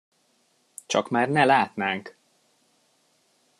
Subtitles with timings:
[0.85, 2.17] Csak már ne látnánk!